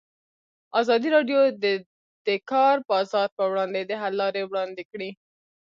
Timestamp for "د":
1.63-1.65, 2.27-2.29, 3.85-3.91